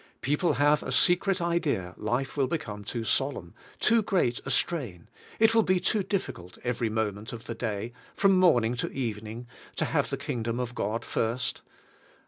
People 0.21 0.53
have 0.53 0.81
a 0.81 0.91
secret 0.91 1.39
idea 1.41 1.93
life 1.95 2.35
wall 2.35 2.47
become 2.47 2.83
too 2.83 3.03
solemn, 3.03 3.53
too 3.79 4.01
great 4.01 4.41
a 4.47 4.49
strain; 4.49 5.07
it 5.37 5.53
will 5.53 5.61
be 5.61 5.79
too 5.79 6.01
difficult 6.01 6.57
every 6.63 6.89
moment 6.89 7.31
of 7.31 7.45
the 7.45 7.53
day, 7.53 7.93
from 8.15 8.33
morning 8.33 8.73
to 8.77 8.91
evening, 8.91 9.45
to 9.75 9.85
have 9.85 10.09
the 10.09 10.17
Kingdom 10.17 10.59
of 10.59 10.73
God 10.73 11.05
first. 11.05 11.61